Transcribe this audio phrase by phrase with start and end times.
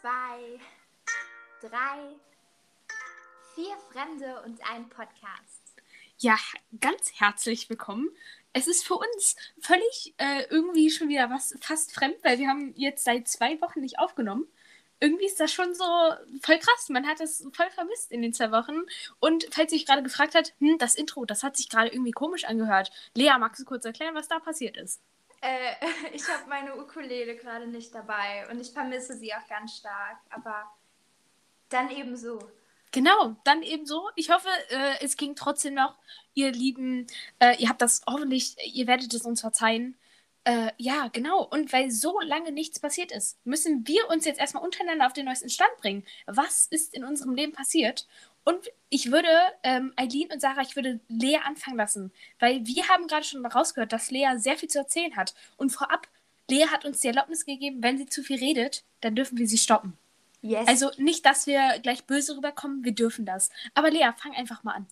[0.00, 0.58] zwei,
[1.60, 1.98] drei,
[3.54, 5.74] vier Fremde und ein Podcast.
[6.18, 6.38] Ja,
[6.80, 8.08] ganz herzlich willkommen.
[8.52, 12.72] Es ist für uns völlig äh, irgendwie schon wieder was fast fremd, weil wir haben
[12.76, 14.46] jetzt seit zwei Wochen nicht aufgenommen.
[15.00, 15.84] Irgendwie ist das schon so
[16.42, 16.88] voll krass.
[16.88, 18.82] Man hat es voll vermisst in den zwei Wochen.
[19.18, 22.44] Und falls sich gerade gefragt hat, hm, das Intro, das hat sich gerade irgendwie komisch
[22.44, 22.90] angehört.
[23.14, 25.00] Lea, magst du kurz erklären, was da passiert ist?
[25.40, 25.74] Äh,
[26.12, 30.70] ich habe meine Ukulele gerade nicht dabei und ich vermisse sie auch ganz stark, aber
[31.68, 32.38] dann eben so.
[32.92, 34.08] Genau, dann eben so.
[34.16, 35.96] Ich hoffe, äh, es ging trotzdem noch,
[36.34, 37.06] ihr Lieben.
[37.38, 39.96] Äh, ihr habt das hoffentlich, ihr werdet es uns verzeihen.
[40.44, 41.44] Äh, ja, genau.
[41.44, 45.26] Und weil so lange nichts passiert ist, müssen wir uns jetzt erstmal untereinander auf den
[45.26, 46.04] neuesten Stand bringen.
[46.26, 48.06] Was ist in unserem Leben passiert?
[48.44, 49.28] Und ich würde,
[49.62, 53.92] ähm, Eileen und Sarah, ich würde Lea anfangen lassen, weil wir haben gerade schon rausgehört,
[53.92, 55.34] dass Lea sehr viel zu erzählen hat.
[55.56, 56.08] Und vorab,
[56.48, 59.58] Lea hat uns die Erlaubnis gegeben, wenn sie zu viel redet, dann dürfen wir sie
[59.58, 59.96] stoppen.
[60.42, 60.66] Yes.
[60.66, 63.50] Also nicht, dass wir gleich böse rüberkommen, wir dürfen das.
[63.74, 64.86] Aber Lea, fang einfach mal an.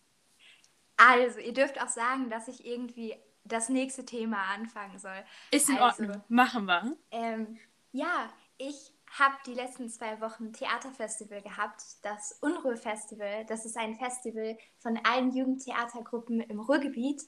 [0.96, 5.24] Also, ihr dürft auch sagen, dass ich irgendwie das nächste Thema anfangen soll.
[5.50, 6.96] Ist in also, Ordnung, machen wir.
[7.10, 7.58] Ähm,
[7.92, 8.28] ja,
[8.58, 13.44] ich habe die letzten zwei Wochen ein Theaterfestival gehabt, das Unruhe-Festival.
[13.46, 17.22] Das ist ein Festival von allen Jugendtheatergruppen im Ruhrgebiet.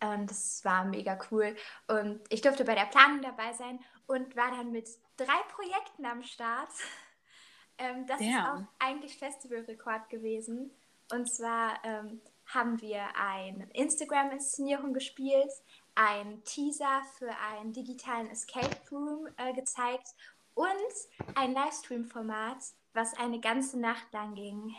[0.00, 1.56] Und das war mega cool.
[1.88, 6.22] Und ich durfte bei der Planung dabei sein und war dann mit drei Projekten am
[6.22, 6.70] Start.
[7.80, 8.28] Ähm, das Damn.
[8.28, 10.72] ist auch eigentlich Festivalrekord gewesen.
[11.12, 15.52] Und zwar ähm, haben wir eine Instagram-Inszenierung gespielt,
[15.94, 20.08] ein Teaser für einen digitalen Escape Room äh, gezeigt
[20.58, 22.58] und ein Livestream-Format,
[22.92, 24.74] was eine ganze Nacht lang ging.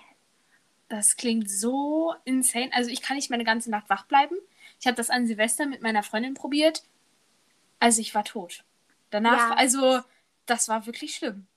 [0.89, 2.69] Das klingt so insane.
[2.73, 4.35] Also ich kann nicht meine ganze Nacht wach bleiben.
[4.79, 6.83] Ich habe das an Silvester mit meiner Freundin probiert.
[7.79, 8.65] Also ich war tot.
[9.09, 9.55] Danach, ja.
[9.55, 10.01] also
[10.45, 11.47] das war wirklich schlimm.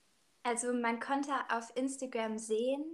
[0.43, 2.85] Also man konnte auf Instagram sehen,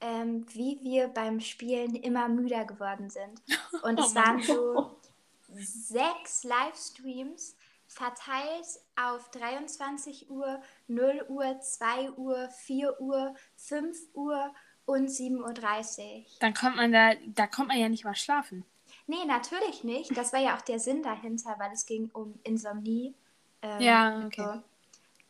[0.00, 3.42] ähm, wie wir beim Spielen immer müder geworden sind.
[3.82, 5.00] Und es oh waren so
[5.48, 7.56] sechs Livestreams
[7.88, 8.66] verteilt
[8.96, 14.54] auf 23 Uhr, 0 Uhr, 2 Uhr, 4 Uhr, 5 Uhr
[14.84, 16.24] und 7.30 Uhr.
[16.40, 18.64] Dann kommt man da, da kommt man ja nicht mal schlafen.
[19.06, 20.16] Nee, natürlich nicht.
[20.16, 23.14] Das war ja auch der Sinn dahinter, weil es ging um Insomnie.
[23.62, 24.60] Ähm, ja, okay.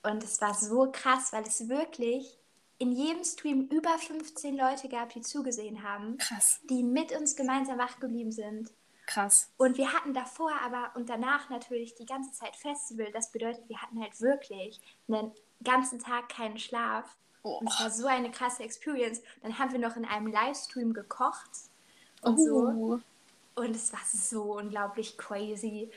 [0.02, 0.10] So.
[0.10, 2.38] Und es war so krass, weil es wirklich
[2.78, 6.16] in jedem Stream über 15 Leute gab, die zugesehen haben.
[6.18, 6.60] Krass.
[6.68, 8.70] Die mit uns gemeinsam wach geblieben sind.
[9.08, 9.50] Krass.
[9.56, 13.10] Und wir hatten davor aber und danach natürlich die ganze Zeit Festival.
[13.10, 15.32] Das bedeutet, wir hatten halt wirklich einen
[15.64, 17.16] ganzen Tag keinen Schlaf.
[17.42, 17.56] Oh.
[17.56, 19.22] Und es war so eine krasse Experience.
[19.42, 21.48] Dann haben wir noch in einem Livestream gekocht
[22.20, 22.44] und oh.
[22.44, 23.00] so.
[23.54, 25.90] Und es war so unglaublich crazy.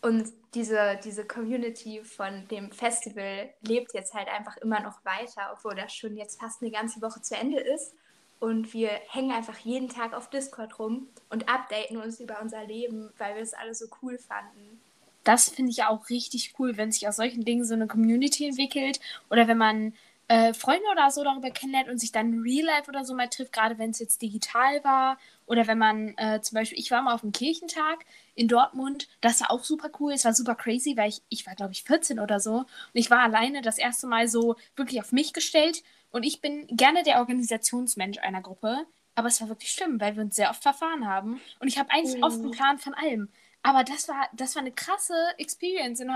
[0.00, 5.74] Und diese, diese Community von dem Festival lebt jetzt halt einfach immer noch weiter, obwohl
[5.74, 7.96] das schon jetzt fast eine ganze Woche zu Ende ist.
[8.44, 13.10] Und wir hängen einfach jeden Tag auf Discord rum und updaten uns über unser Leben,
[13.16, 14.82] weil wir es alle so cool fanden.
[15.24, 19.00] Das finde ich auch richtig cool, wenn sich aus solchen Dingen so eine Community entwickelt
[19.30, 19.94] oder wenn man
[20.28, 23.54] äh, Freunde oder so darüber kennenlernt und sich dann Real Life oder so mal trifft,
[23.54, 25.16] gerade wenn es jetzt digital war
[25.46, 29.40] oder wenn man äh, zum Beispiel, ich war mal auf dem Kirchentag in Dortmund, das
[29.40, 32.20] war auch super cool, es war super crazy, weil ich, ich war glaube ich 14
[32.20, 35.82] oder so und ich war alleine das erste Mal so wirklich auf mich gestellt
[36.14, 38.86] und ich bin gerne der Organisationsmensch einer Gruppe,
[39.16, 41.40] aber es war wirklich schlimm, weil wir uns sehr oft verfahren haben.
[41.58, 42.22] Und ich habe eigentlich mhm.
[42.22, 43.28] oft einen Plan von allem.
[43.64, 46.00] Aber das war, das war eine krasse Experience.
[46.00, 46.12] Und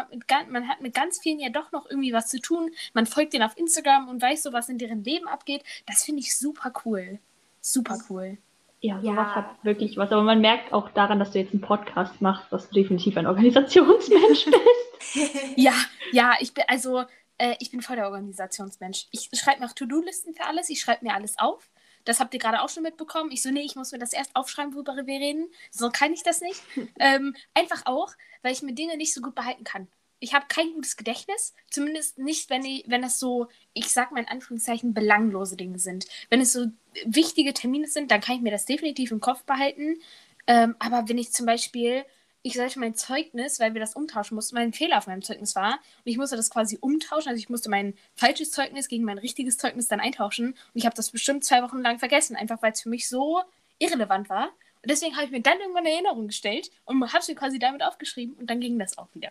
[0.50, 2.70] man hat mit ganz vielen ja doch noch irgendwie was zu tun.
[2.94, 5.64] Man folgt denen auf Instagram und weiß so, was in deren Leben abgeht.
[5.86, 7.18] Das finde ich super cool.
[7.60, 8.38] Super cool.
[8.80, 9.34] Ja, sowas ja.
[9.34, 10.12] hat wirklich was.
[10.12, 13.26] Aber man merkt auch daran, dass du jetzt einen Podcast machst, dass du definitiv ein
[13.26, 14.44] Organisationsmensch
[15.14, 15.34] bist.
[15.56, 15.74] ja,
[16.12, 17.04] ja, ich bin, also
[17.38, 19.06] äh, ich bin voll der Organisationsmensch.
[19.10, 20.68] Ich schreibe mir auch To-Do-Listen für alles.
[20.68, 21.70] Ich schreibe mir alles auf.
[22.04, 23.30] Das habt ihr gerade auch schon mitbekommen.
[23.30, 25.48] Ich so, nee, ich muss mir das erst aufschreiben, worüber wir reden.
[25.70, 26.60] So kann ich das nicht.
[26.98, 28.12] ähm, einfach auch,
[28.42, 29.88] weil ich mir Dinge nicht so gut behalten kann.
[30.20, 34.20] Ich habe kein gutes Gedächtnis, zumindest nicht, wenn, ich, wenn das so, ich sag mal
[34.20, 36.06] in Anführungszeichen, belanglose Dinge sind.
[36.28, 36.66] Wenn es so
[37.04, 40.00] wichtige Termine sind, dann kann ich mir das definitiv im Kopf behalten.
[40.48, 42.04] Ähm, aber wenn ich zum Beispiel
[42.48, 45.74] ich sollte mein Zeugnis, weil wir das umtauschen mussten, mein Fehler auf meinem Zeugnis war.
[45.74, 47.28] Und ich musste das quasi umtauschen.
[47.28, 50.48] Also ich musste mein falsches Zeugnis gegen mein richtiges Zeugnis dann eintauschen.
[50.48, 53.42] Und ich habe das bestimmt zwei Wochen lang vergessen, einfach weil es für mich so
[53.78, 54.46] irrelevant war.
[54.46, 57.58] Und deswegen habe ich mir dann irgendwann eine Erinnerung gestellt und habe es mir quasi
[57.58, 59.30] damit aufgeschrieben und dann ging das auch wieder.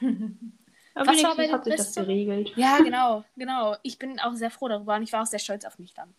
[0.00, 2.52] Aber Was war bei hat sich das geregelt.
[2.56, 3.76] Ja, genau, genau.
[3.84, 6.12] Ich bin auch sehr froh darüber und ich war auch sehr stolz auf mich dann.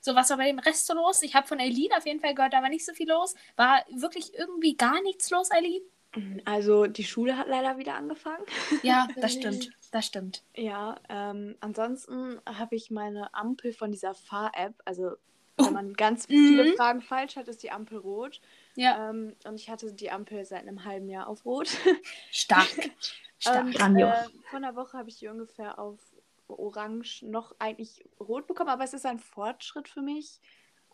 [0.00, 1.22] So, was war bei dem Rest so los?
[1.22, 3.34] Ich habe von Eileen auf jeden Fall gehört, da war nicht so viel los.
[3.56, 5.82] War wirklich irgendwie gar nichts los, Eileen?
[6.46, 8.44] Also die Schule hat leider wieder angefangen.
[8.82, 9.70] Ja, das stimmt.
[9.90, 10.42] Das stimmt.
[10.54, 15.12] Ja, ähm, ansonsten habe ich meine Ampel von dieser Fahr-App, also
[15.56, 16.76] wenn man ganz viele Mhm.
[16.76, 18.40] Fragen falsch hat, ist die Ampel rot.
[18.76, 21.68] Ja, Ähm, und ich hatte die Ampel seit einem halben Jahr auf rot.
[22.30, 22.68] stark.
[23.40, 23.66] Stark.
[23.66, 23.96] Und.
[23.96, 24.12] Äh,
[24.50, 25.98] vor einer Woche habe ich die ungefähr auf
[26.48, 30.40] orange noch eigentlich rot bekommen, aber es ist ein Fortschritt für mich.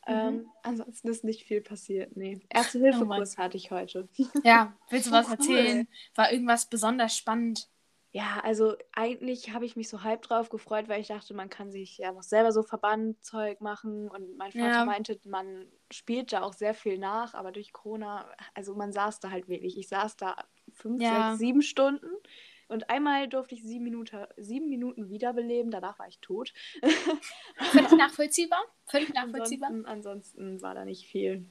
[0.07, 2.17] Ähm, ansonsten ist nicht viel passiert.
[2.17, 2.41] Nee.
[2.51, 4.09] Erste Hilfekurs hatte ich heute.
[4.43, 5.39] Ja, willst du was Oh, cool.
[5.39, 5.89] erzählen?
[6.15, 7.69] War irgendwas besonders spannend?
[8.13, 11.73] Ja, also eigentlich habe ich mich so halb drauf gefreut, weil ich dachte, man kann
[11.73, 14.85] sich ja noch selber so Verbandzeug machen und mein Vater Ja.
[14.85, 19.31] meinte, man spielt da auch sehr viel nach, aber durch Corona, also man saß da
[19.33, 19.77] halt wirklich.
[19.77, 20.37] Ich saß da
[20.73, 21.09] fünf, Ja.
[21.09, 22.07] sechs, sieben Stunden
[22.69, 26.53] und einmal durfte ich sieben Minuten, sieben Minuten wiederbeleben, danach war ich tot.
[27.57, 28.63] Völlig nachvollziehbar?
[28.87, 29.71] Völlig nachvollziehbar?
[29.71, 31.47] ansonsten, ansonsten war da nicht viel.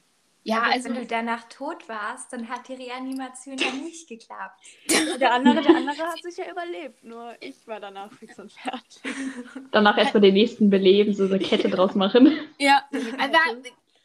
[0.45, 4.59] Ja, Aber also wenn du danach tot warst, dann hat die Reanimation ja nicht geklappt.
[5.19, 9.01] Der andere, der andere hat sich ja überlebt, nur ich war danach fix und fertig.
[9.71, 12.37] Danach erstmal den nächsten beleben, so eine Kette draus machen.
[12.57, 12.83] Ja,
[13.19, 13.39] aber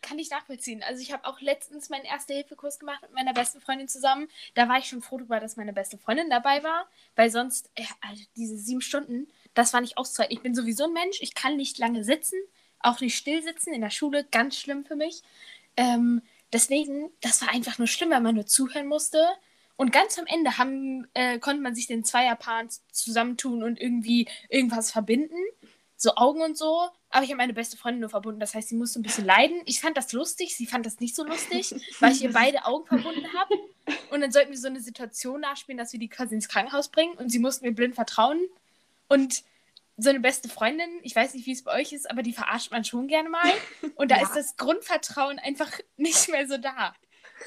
[0.02, 0.82] kann ich nachvollziehen.
[0.82, 4.28] Also ich habe auch letztens meinen Erste-Hilfe-Kurs gemacht mit meiner besten Freundin zusammen.
[4.54, 7.86] Da war ich schon froh darüber, dass meine beste Freundin dabei war, weil sonst, ja,
[8.00, 10.36] also diese sieben Stunden, das war nicht auszuhalten.
[10.36, 12.38] Ich bin sowieso ein Mensch, ich kann nicht lange sitzen,
[12.80, 15.22] auch nicht still sitzen in der Schule, ganz schlimm für mich.
[15.76, 16.22] Ähm,
[16.52, 19.24] deswegen, das war einfach nur schlimm, weil man nur zuhören musste.
[19.76, 24.90] Und ganz am Ende haben, äh, konnte man sich den Zweierpaaren zusammentun und irgendwie irgendwas
[24.90, 25.36] verbinden.
[26.00, 26.88] So Augen und so.
[27.10, 28.38] Aber ich habe meine beste Freundin nur verbunden.
[28.40, 29.60] Das heißt, sie musste ein bisschen leiden.
[29.66, 32.86] Ich fand das lustig, sie fand das nicht so lustig, weil ich ihr beide Augen
[32.86, 33.54] verbunden habe.
[34.10, 37.14] Und dann sollten wir so eine Situation nachspielen, dass wir die quasi ins Krankenhaus bringen
[37.18, 38.40] und sie mussten mir blind vertrauen.
[39.08, 39.42] Und
[39.96, 42.70] so eine beste Freundin, ich weiß nicht, wie es bei euch ist, aber die verarscht
[42.70, 43.50] man schon gerne mal.
[43.96, 44.22] Und da Ja.
[44.22, 46.94] ist das Grundvertrauen einfach nicht mehr so da.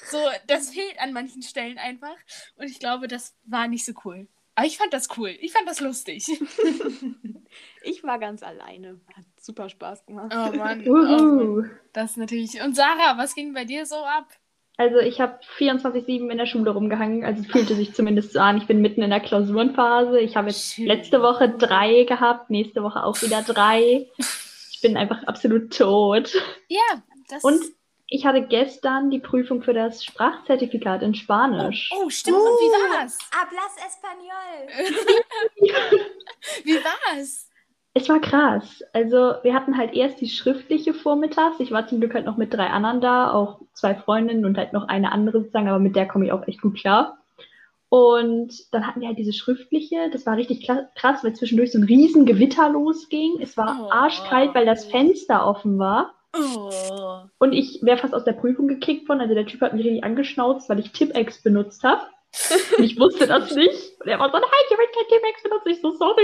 [0.10, 0.18] So,
[0.48, 2.16] das fehlt an manchen Stellen einfach.
[2.58, 4.28] Und ich glaube, das war nicht so cool.
[4.56, 5.30] Aber ich fand das cool.
[5.40, 6.26] Ich fand das lustig.
[7.84, 9.00] Ich war ganz alleine.
[9.16, 10.32] Hat super Spaß gemacht.
[10.34, 10.84] Oh Mann.
[10.88, 11.40] Oh Mann.
[11.40, 11.64] Uhu.
[11.94, 12.62] Das natürlich.
[12.62, 14.28] Und Sarah, was ging bei dir so ab?
[14.78, 18.58] Also ich habe 24-7 in der Schule rumgehangen, also es fühlte sich zumindest so an.
[18.58, 20.20] Ich bin mitten in der Klausurenphase.
[20.20, 20.88] Ich habe jetzt Schön.
[20.88, 24.10] letzte Woche drei gehabt, nächste Woche auch wieder drei.
[24.18, 26.34] Ich bin einfach absolut tot.
[26.68, 27.44] Ja, das.
[27.44, 27.62] Und
[28.08, 31.92] ich hatte gestern die Prüfung für das Sprachzertifikat in Spanisch.
[31.96, 32.38] Oh, stimmt.
[32.38, 33.18] Und wie war's?
[33.32, 34.68] Hablas Español.
[36.64, 37.51] Wie war's?
[37.94, 38.84] Es war krass.
[38.94, 41.60] Also wir hatten halt erst die schriftliche vormittags.
[41.60, 44.72] Ich war zum Glück halt noch mit drei anderen da, auch zwei Freundinnen und halt
[44.72, 47.18] noch eine andere sozusagen, aber mit der komme ich auch echt gut klar.
[47.90, 50.66] Und dann hatten wir halt diese schriftliche, das war richtig
[50.96, 53.40] krass, weil zwischendurch so ein riesen Gewitter losging.
[53.42, 53.90] Es war Oh.
[53.92, 56.14] arschkalt, weil das Fenster offen war.
[56.34, 57.20] Oh.
[57.40, 59.20] Und ich wäre fast aus der Prüfung gekickt worden.
[59.20, 62.04] Also der Typ hat mich richtig angeschnauzt, weil ich Tipex benutzt habe.
[62.78, 64.00] Und ich wusste das nicht.
[64.00, 65.68] Und er war so, nein, ich habe kein Tipex benutzt.
[65.68, 66.24] Ich so, sorry.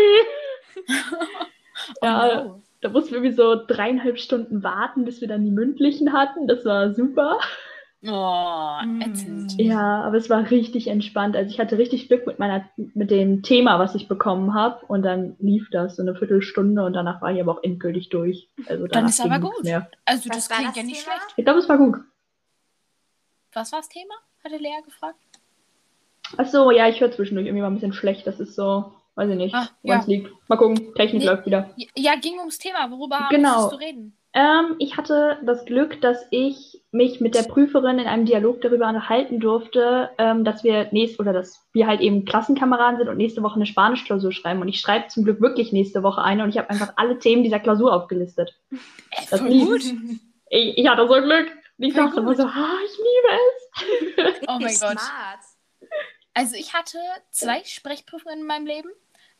[2.01, 2.61] Ja, Oh no.
[2.81, 6.47] da mussten wir irgendwie so dreieinhalb Stunden warten, bis wir dann die mündlichen hatten.
[6.47, 7.37] Das war super.
[8.05, 9.01] Oh, Mm.
[9.01, 9.59] ätzend.
[9.59, 11.35] Ja, aber es war richtig entspannt.
[11.35, 14.85] Also ich hatte richtig Glück mit meiner, mit dem Thema, was ich bekommen habe.
[14.85, 18.49] Und dann lief das so eine Viertelstunde und danach war ich aber auch endgültig durch.
[18.67, 19.63] Also Dann ist aber gut.
[19.63, 19.89] Mehr.
[20.05, 21.15] Also, Was das war klingt das ja nicht Thema?
[21.17, 21.33] schlecht.
[21.37, 21.97] Ich glaube, es war gut.
[23.53, 24.13] Was war das Thema?
[24.43, 25.17] Hatte Lea gefragt.
[26.37, 28.27] Ach so, ja, ich höre zwischendurch irgendwie mal ein bisschen schlecht.
[28.27, 29.99] Das ist so, weiß ich nicht, Ah, ja.
[29.99, 30.31] es liegt.
[30.47, 31.27] Mal gucken, Technik Nee.
[31.27, 31.69] läuft wieder.
[31.95, 32.89] Ja, ging ums Thema.
[32.91, 33.53] Worüber Genau.
[33.61, 34.13] musstest du reden?
[34.33, 38.87] Ähm, ich hatte das Glück, dass ich mich mit der Prüferin in einem Dialog darüber
[38.87, 43.41] unterhalten durfte, ähm, dass wir nächst oder dass wir halt eben Klassenkameraden sind und nächste
[43.41, 44.61] Woche eine Spanischklausur schreiben.
[44.61, 47.43] Und ich schreibe zum Glück wirklich nächste Woche eine und ich habe einfach alle Themen
[47.43, 48.53] dieser Klausur aufgelistet.
[48.71, 48.75] Äh,
[49.31, 49.65] Das voll lief.
[49.65, 49.83] gut.
[50.49, 51.47] Ich, ich hatte so Glück.
[51.79, 54.41] Ich Voll dachte immer so, ah, ich liebe es.
[54.47, 54.99] Oh mein Gott.
[54.99, 55.39] Smart.
[56.33, 56.99] Also ich hatte
[57.31, 58.89] zwei Sprechprüfungen in meinem Leben.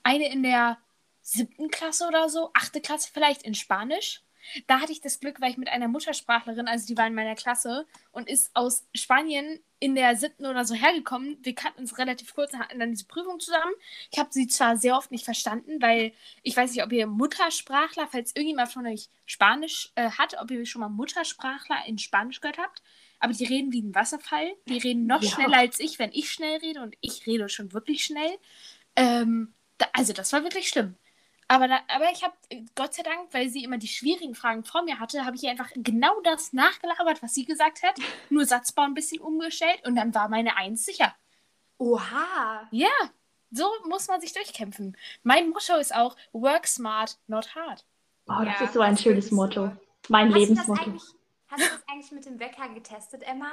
[0.08, 0.78] Eine in der
[1.22, 4.22] siebten Klasse oder so, achte Klasse vielleicht in Spanisch.
[4.68, 7.36] Da hatte ich das Glück, weil ich mit einer Muttersprachlerin, also die war in meiner
[7.36, 11.38] Klasse und ist aus Spanien in der siebten oder so hergekommen.
[11.42, 13.74] Wir kannten uns relativ kurz und hatten dann diese Prüfung zusammen.
[14.10, 18.08] Ich habe sie zwar sehr oft nicht verstanden, weil ich weiß nicht, ob ihr Muttersprachler,
[18.10, 22.58] falls irgendjemand von euch Spanisch äh, hat, ob ihr schon mal Muttersprachler in Spanisch gehört
[22.60, 22.82] habt.
[23.20, 24.54] Aber die reden wie ein Wasserfall.
[24.70, 25.30] Die reden noch Ja.
[25.30, 26.82] schneller als ich, wenn ich schnell rede.
[26.82, 28.38] Und ich rede schon wirklich schnell.
[28.96, 30.96] Ähm, da, also, das war wirklich schlimm.
[31.50, 32.34] Aber, da, aber ich habe,
[32.75, 35.51] Gott sei Dank, weil sie immer die schwierigen Fragen vor mir hatte, habe ich ihr
[35.51, 37.96] einfach genau das nachgelabert, was sie gesagt hat.
[38.29, 41.15] Nur Satzbau ein bisschen umgestellt und dann war meine Eins sicher.
[41.77, 42.67] Oha.
[42.72, 42.89] Ja,
[43.51, 44.98] so muss man sich durchkämpfen.
[45.24, 47.86] Mein Motto ist auch: Work smart, not hard.
[48.27, 49.31] Oh, das Ja, ist so ein schönes.
[49.31, 49.72] Motto.
[50.10, 50.81] Mein Hast Lebensmotto.
[50.81, 51.03] eigentlich,
[51.48, 53.51] hast du das eigentlich mit dem Wecker getestet, Emma?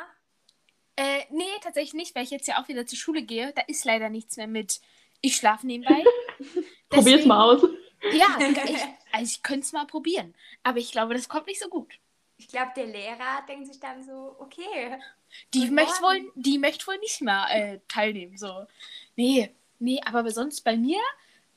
[0.96, 3.52] Äh, nee, tatsächlich nicht, weil ich jetzt ja auch wieder zur Schule gehe.
[3.54, 4.80] Da ist leider nichts mehr mit.
[5.24, 6.04] Ich schlafe nebenbei.
[6.90, 7.62] Probier's mal aus.
[8.12, 10.34] Ja, ich, also ich könnte es mal probieren.
[10.62, 11.94] Aber ich glaube, das kommt nicht so gut.
[12.36, 14.98] Ich glaube, der Lehrer denkt sich dann so, okay.
[15.54, 18.36] Die möchte wohl, die möchte wohl nicht mehr äh, teilnehmen.
[18.36, 18.66] So.
[19.16, 21.00] Nee, nee, aber sonst bei mir,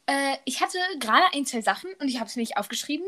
[0.05, 3.05] äh, ich hatte gerade ein, zwei Sachen und ich habe es mir nicht aufgeschrieben.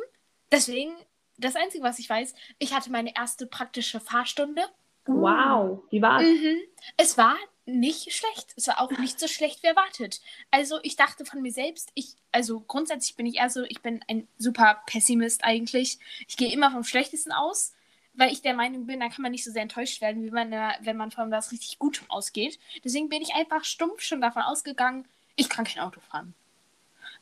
[0.51, 0.93] Deswegen,
[1.37, 4.63] das Einzige, was ich weiß, ich hatte meine erste praktische Fahrstunde.
[5.05, 6.25] Wow, wie war's?
[6.25, 6.57] Mhm.
[6.97, 7.37] Es war
[7.69, 8.53] nicht schlecht.
[8.55, 10.21] Es war auch nicht so schlecht wie erwartet.
[10.51, 14.03] Also ich dachte von mir selbst, ich, also grundsätzlich bin ich eher so, ich bin
[14.07, 15.99] ein super Pessimist eigentlich.
[16.27, 17.73] Ich gehe immer vom Schlechtesten aus,
[18.13, 20.51] weil ich der Meinung bin, da kann man nicht so sehr enttäuscht werden, wie man,
[20.51, 22.59] äh, wenn man von was richtig Gutem ausgeht.
[22.83, 26.33] Deswegen bin ich einfach stumpf schon davon ausgegangen, ich kann kein Auto fahren.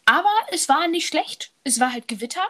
[0.06, 1.51] Aber es war nicht schlecht.
[1.63, 2.46] Es war halt Gewitter.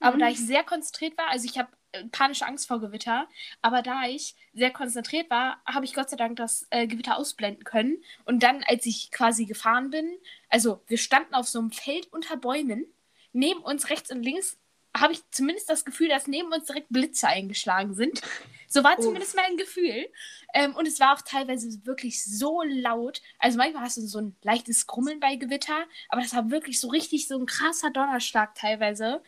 [0.00, 1.68] Aber da ich sehr konzentriert war, also ich habe
[2.10, 3.28] panische Angst vor Gewitter,
[3.60, 7.64] aber da ich sehr konzentriert war, habe ich Gott sei Dank das äh, Gewitter ausblenden
[7.64, 8.02] können.
[8.24, 10.10] Und dann, als ich quasi gefahren bin,
[10.48, 12.86] also wir standen auf so einem Feld unter Bäumen,
[13.32, 14.58] neben uns rechts und links
[14.94, 18.20] habe ich zumindest das Gefühl, dass neben uns direkt Blitze eingeschlagen sind.
[18.68, 19.04] So war Uff.
[19.04, 20.08] zumindest mein Gefühl.
[20.54, 23.20] Ähm, und es war auch teilweise wirklich so laut.
[23.38, 26.88] Also manchmal hast du so ein leichtes Grummeln bei Gewitter, aber das war wirklich so
[26.88, 29.22] richtig so ein krasser Donnerschlag teilweise.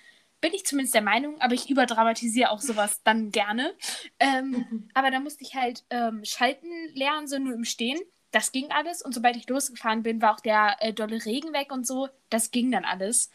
[0.44, 3.72] Bin ich zumindest der Meinung, aber ich überdramatisiere auch sowas dann gerne.
[4.20, 7.98] Ähm, aber da musste ich halt ähm, schalten lernen, so nur im Stehen.
[8.30, 9.00] Das ging alles.
[9.00, 12.10] Und sobald ich losgefahren bin, war auch der äh, dolle Regen weg und so.
[12.28, 13.30] Das ging dann alles.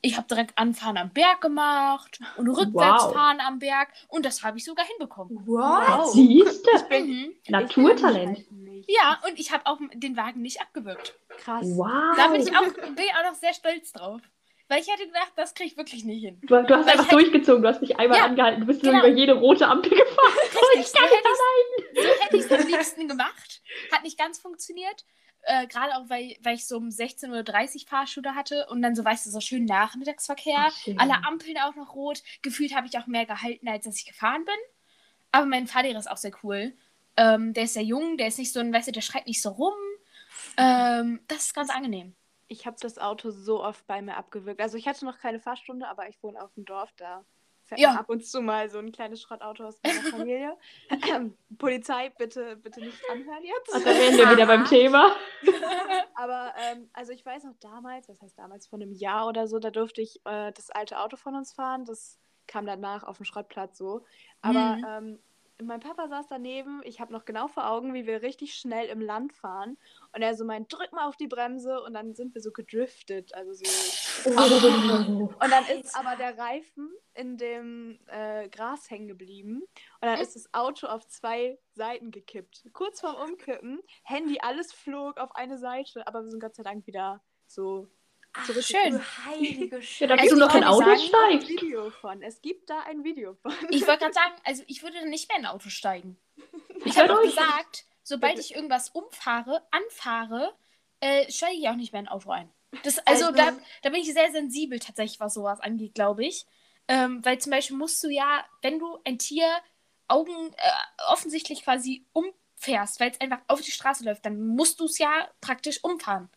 [0.00, 3.90] Ich habe direkt Anfahren am Berg gemacht und Rückwärtsfahren am Berg.
[4.08, 5.46] Und das habe ich sogar hinbekommen.
[6.12, 6.68] Siehste?
[6.90, 7.32] Mhm.
[7.46, 8.38] Naturtalent.
[8.40, 8.90] Ich kann halt nicht.
[8.90, 11.14] Ja, und ich habe auch den Wagen nicht abgewürgt.
[11.28, 11.64] Krass.
[11.64, 12.16] Wow.
[12.16, 14.20] Da bin ich auch, bin ich auch noch sehr stolz drauf.
[14.70, 16.38] Weil ich hätte gedacht, das kriege ich wirklich nicht hin.
[16.42, 18.98] Du, du hast Weil einfach durchgezogen, du hast nicht einmal Ja, angehalten, du bist genau.
[18.98, 20.32] nur über jede rote Ampel gefahren.
[20.76, 23.62] Richtig, so hätte ich so hätte ich es am liebsten gemacht.
[23.90, 25.04] Hat nicht ganz funktioniert.
[25.42, 29.04] Äh, Gerade auch, weil, weil ich so um 16.30 Uhr Fahrschule hatte und dann so,
[29.04, 30.66] weißt du, so schön Nachmittagsverkehr.
[30.68, 31.00] Ach, schön.
[31.00, 32.22] Alle Ampeln auch noch rot.
[32.42, 34.54] Gefühlt habe ich auch mehr gehalten, als dass ich gefahren bin.
[35.32, 36.74] Aber mein Fahrlehrer ist auch sehr cool.
[37.16, 39.42] Ähm, der ist sehr jung, der ist nicht so ein, weißt du, der schreit nicht
[39.42, 39.74] so rum.
[40.56, 42.14] Ähm, das ist ganz angenehm.
[42.52, 44.60] Ich habe das Auto so oft bei mir abgewürgt.
[44.60, 47.24] Also ich hatte noch keine Fahrstunde, aber ich wohne auf dem Dorf, da
[47.62, 47.94] fährt Ja.
[47.94, 50.56] ab und zu mal so ein kleines Schrottauto aus meiner Familie.
[51.58, 53.72] Polizei, bitte, bitte nicht anhören jetzt.
[53.72, 55.14] Und dann wären wir wieder beim Thema.
[56.14, 59.60] Aber ähm, also ich weiß noch damals, was heißt damals, vor einem Jahr oder so,
[59.60, 61.84] da durfte ich äh, das alte Auto von uns fahren.
[61.84, 64.04] Das kam danach auf dem Schrottplatz so.
[64.42, 64.84] Aber Mhm.
[64.88, 65.18] ähm,
[65.62, 69.00] mein Papa saß daneben, ich habe noch genau vor Augen, wie wir richtig schnell im
[69.00, 69.76] Land fahren.
[70.12, 73.34] Und er so meint, drück mal auf die Bremse und dann sind wir so gedriftet.
[73.34, 73.64] Also so.
[74.26, 74.30] Oh.
[75.40, 79.62] Und dann ist aber der Reifen in dem äh, Gras hängen geblieben.
[79.62, 82.64] Und dann ist das Auto auf zwei Seiten gekippt.
[82.72, 86.86] Kurz vorm Umkippen, Handy, alles flog auf eine Seite, aber wir sind Gott sei Dank
[86.86, 87.88] wieder so
[88.32, 88.92] Ach, Schön.
[88.92, 90.06] du heilige Ja, Scheiße.
[90.06, 91.48] da Also bist du ich noch ein steigst.
[91.48, 92.22] Video von.
[92.22, 93.52] Es gibt da ein Video von.
[93.70, 96.16] Ich wollte gerade sagen, also ich würde dann nicht mehr in ein Auto steigen.
[96.86, 100.56] Ich habe auch gesagt, sobald ich irgendwas umfahre, anfahre,
[101.00, 102.50] äh, steige ich auch nicht mehr in ein Auto ein.
[102.84, 106.46] Das, also Also- da, da bin ich sehr sensibel tatsächlich, was sowas angeht, glaube ich.
[106.88, 109.46] Ähm, weil zum Beispiel musst du ja, wenn du ein Tier
[110.08, 110.70] Augen äh,
[111.08, 115.28] offensichtlich quasi umfährst, weil es einfach auf die Straße läuft, dann musst du es ja
[115.42, 116.30] praktisch umfahren.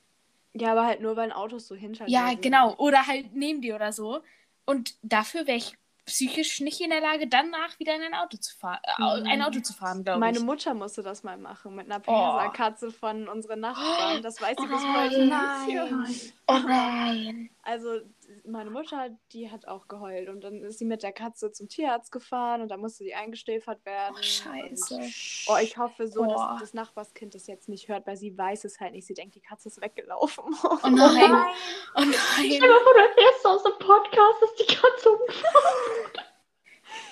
[0.55, 2.41] Ja, aber halt nur, weil Autos so hinter Ja, sind.
[2.41, 2.75] genau.
[2.75, 4.22] Oder halt neben dir oder so.
[4.65, 8.55] Und dafür wäre ich psychisch nicht in der Lage, danach wieder in ein Auto zu
[8.57, 9.27] fahren, äh, Mhm.
[9.27, 10.43] ein Auto zu fahren, glaube Meine ich.
[10.43, 12.12] Mutter musste das mal machen mit einer Oh.
[12.12, 14.22] Perserkatze von unseren Nachbarn.
[14.22, 16.01] Das weiß sie bis Oh heute nein.
[16.03, 16.33] nicht.
[16.48, 17.50] Oh nein.
[17.63, 18.01] Also
[18.46, 22.12] meine Mutter, die hat auch geheult und dann ist sie mit der Katze zum Tierarzt
[22.12, 24.15] gefahren und da musste die eingestäfert werden.
[24.18, 24.96] Oh, scheiße.
[24.96, 25.13] Und,
[25.48, 26.51] oh, ich hoffe so, Boah.
[26.53, 29.08] dass das Nachbarskind das jetzt nicht hört, weil sie weiß es halt nicht.
[29.08, 30.44] Sie denkt, die Katze ist weggelaufen.
[30.63, 30.96] Oh nein.
[30.96, 31.48] Nein.
[31.96, 32.50] Oh nein.
[32.50, 36.27] dir mal vor, du erfährst aus dem Podcast, dass die Katze umgefahren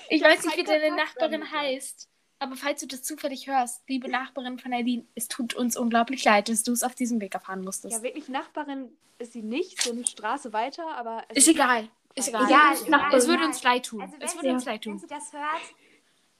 [0.08, 2.08] Ich weiß nicht, wie keinen deine Nachbarin heißt.
[2.42, 6.48] Aber falls du das zufällig hörst, liebe Nachbarin von Eileen, es tut uns unglaublich leid,
[6.48, 7.94] dass du es auf diesem Weg erfahren musstest.
[7.94, 11.88] ja, wirklich, Nachbarin ist sie nicht, so eine Straße weiter, aber es ist egal.
[12.14, 12.50] Ist egal.
[12.50, 13.18] Ja, ist Nachbarin.
[13.18, 14.02] es würde uns leid tun.
[14.02, 14.98] Also, es wenn, würde uns sie, leid wenn tun.
[14.98, 15.62] sie das hört,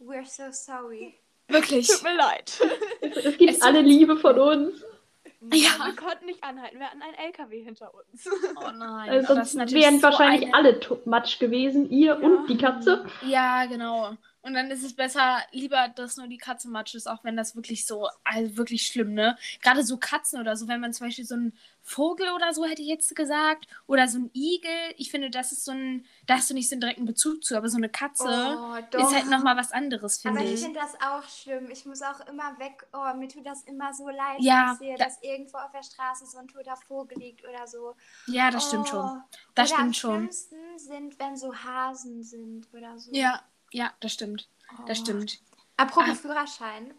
[0.00, 1.14] we're so sorry.
[1.49, 1.87] Wirklich.
[1.87, 2.61] Tut mir leid.
[3.00, 4.82] Es gibt Es alle Liebe von uns.
[5.52, 5.71] Ja.
[5.87, 6.78] Wir konnten nicht anhalten.
[6.78, 8.28] Wir hatten einen LKW hinter uns.
[8.56, 9.11] Oh nein.
[9.11, 13.04] Also ist sonst wären so wahrscheinlich eine- alle Matsch gewesen, ihr und die Katze.
[13.26, 14.16] Ja, genau.
[14.42, 17.54] Und dann ist es besser, lieber, dass nur die Katze matsch ist, auch wenn das
[17.54, 19.37] wirklich so, also wirklich schlimm, ne?
[19.62, 22.82] Gerade so Katzen oder so, wenn man zum Beispiel so einen Vogel oder so, hätte
[22.82, 26.50] ich jetzt gesagt, oder so ein Igel, ich finde, das ist so ein, da hast
[26.50, 29.56] du nicht so einen direkten Bezug zu, aber so eine Katze Oh, ist halt nochmal
[29.56, 30.61] was anderes, finde Aber ich ich.
[30.61, 31.70] finde das auch schlimm.
[31.70, 32.87] Ich muss auch immer weg.
[32.92, 35.70] Oh, mir tut das immer so leid, Ja, wenn ich sehe, da- dass irgendwo auf
[35.72, 37.94] der Straße so ein toter Vogel liegt oder so.
[38.26, 38.90] Ja, das stimmt oh.
[38.90, 39.22] schon.
[39.54, 40.14] Das oder am stimmt schon.
[40.32, 43.11] schlimmsten sind, wenn so Hasen sind oder so.
[43.12, 43.42] Ja,
[43.73, 44.49] ja, das stimmt.
[44.87, 45.02] Das Oh.
[45.02, 45.41] stimmt.
[45.76, 46.14] Apropos Ah.
[46.14, 46.95] Führerschein.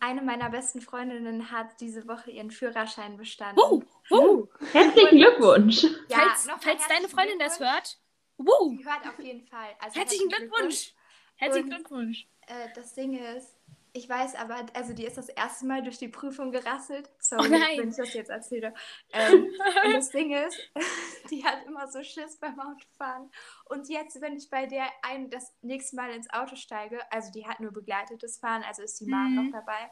[0.00, 3.60] Eine meiner besten Freundinnen hat diese Woche ihren Führerschein bestanden.
[3.60, 4.46] Uh, uh.
[4.72, 5.82] Herzlichen Glückwunsch.
[6.08, 7.96] Ja, falls falls deine herzlichen Freundin das Glückwunsch.
[8.38, 9.68] hört, uh, Die hört auf jeden Fall.
[9.80, 10.94] Also herzlichen Glückwunsch.
[11.36, 12.26] Herzlichen Und- Glückwunsch.
[12.48, 13.55] Äh, das Ding ist,
[13.96, 17.10] ich weiß aber, also die ist das erste Mal durch die Prüfung gerasselt.
[17.18, 18.74] Sorry, Oh wenn ich das jetzt erzähle.
[19.12, 19.48] Ähm,
[19.82, 20.56] und das Ding ist,
[21.30, 23.30] die hat immer so Schiss beim Autofahren.
[23.64, 27.46] Und jetzt, wenn ich bei der ein das nächste Mal ins Auto steige, also die
[27.46, 29.34] hat nur begleitetes Fahren, also ist die Mom Mhm.
[29.34, 29.90] noch dabei.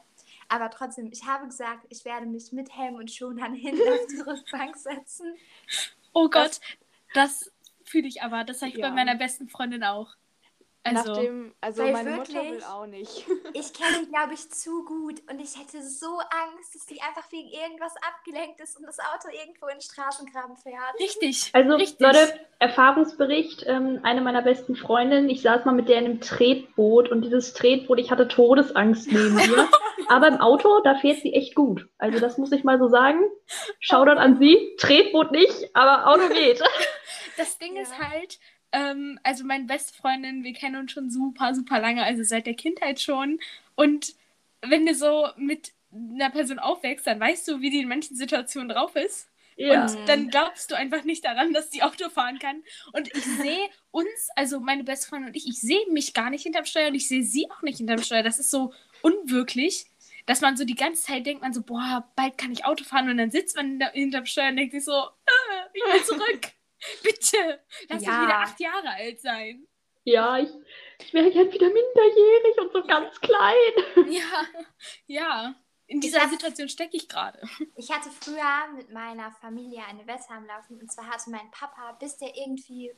[0.49, 4.19] Aber trotzdem, ich habe gesagt, ich werde mich mit Helm und Schonern hinten auf die
[4.21, 5.35] Rückbank setzen.
[6.13, 6.59] Oh Gott,
[7.13, 7.51] das
[7.83, 8.43] fühle ich aber.
[8.43, 8.89] Das sage ich Ja.
[8.89, 10.15] bei meiner besten Freundin auch.
[10.87, 13.25] Also, Nachdem, also meine Mutter wirklich- will auch nicht.
[13.53, 17.31] Ich kenne die, glaube ich, zu gut und ich hätte so Angst, dass die einfach
[17.31, 20.75] wegen irgendwas abgelenkt ist und das Auto irgendwo in den Straßengraben fährt.
[20.99, 21.49] richtig.
[21.53, 21.99] Also, richtig.
[22.01, 27.09] Leute, Erfahrungsbericht, ähm, eine meiner besten Freundinnen, ich saß mal mit der in einem Tretboot
[27.09, 29.67] und dieses Tretboot, ich hatte Todesangst neben mir.
[30.07, 31.87] Aber im Auto, da fährt sie echt gut.
[31.97, 33.21] Also, das muss ich mal so sagen.
[33.79, 34.75] Shoutout an sie.
[34.77, 36.61] Tretboot nicht, aber Auto geht.
[37.37, 37.81] Das Ding Ja.
[37.81, 38.39] ist halt,
[38.75, 42.55] ähm, also meine beste Freundin, wir kennen uns schon super, super lange, also seit der
[42.55, 43.39] Kindheit schon.
[43.75, 44.13] Und
[44.61, 48.69] wenn du so mit einer Person aufwächst, dann weißt du, wie die in manchen Situationen
[48.69, 49.29] drauf ist.
[49.55, 49.85] Ja.
[49.85, 52.61] Und dann glaubst du einfach nicht daran, dass die Auto fahren kann.
[52.91, 56.43] Und ich sehe uns, also meine beste Freundin und ich, ich sehe mich gar nicht
[56.43, 58.23] hinterm Steuer und ich sehe sie auch nicht hinterm Steuer.
[58.23, 59.85] Das ist so unwirklich,
[60.25, 63.09] dass man so die ganze Zeit denkt, man so, boah, bald kann ich Auto fahren
[63.09, 66.51] und dann sitzt man hinter- hinterm Steuer und denkt sich so, äh, ich will zurück.
[67.03, 68.11] Bitte, lass Ja.
[68.11, 69.67] mich wieder acht Jahre alt sein.
[70.03, 70.49] Ja, ich,
[70.99, 73.55] ich wäre gern wieder minderjährig und so ganz klein.
[74.11, 74.45] Ja,
[75.07, 75.55] ja.
[75.87, 77.39] In dieser hab- Situation stecke ich gerade.
[77.75, 81.91] Ich hatte früher mit meiner Familie eine Wette am Laufen und zwar hatte mein Papa,
[81.93, 82.91] bis der irgendwie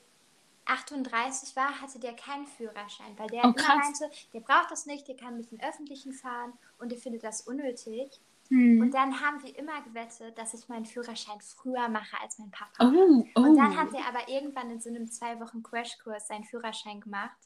[0.66, 5.16] 38 war, hatte der keinen Führerschein, weil der Oh, meinte, der braucht das nicht, der
[5.16, 8.10] kann mit den Öffentlichen fahren und der findet das unnötig.
[8.50, 8.80] Hm.
[8.82, 12.72] Und dann haben wir immer gewettet, dass ich meinen Führerschein früher mache als mein Papa.
[12.80, 13.40] Oh, oh.
[13.42, 17.38] Und dann hat er aber irgendwann in so einem zwei Wochen Crashkurs seinen Führerschein gemacht.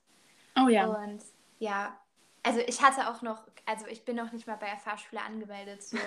[0.63, 0.85] oh ja.
[0.85, 1.21] Und
[1.59, 1.99] ja,
[2.43, 5.83] also ich hatte auch noch, also ich bin noch nicht mal bei der Fahrschule angemeldet.
[5.83, 5.97] So.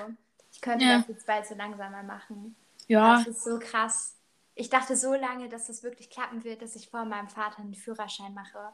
[0.52, 0.98] Ich könnte Ja.
[0.98, 2.54] das jetzt bald so langsamer machen.
[2.86, 4.16] Ja, Das ist so krass.
[4.56, 7.74] Ich dachte so lange, dass das wirklich klappen wird, dass ich vor meinem Vater einen
[7.74, 8.70] Führerschein mache.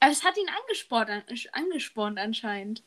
[0.00, 2.82] aber es hat ihn angespornt, an- angespornt anscheinend.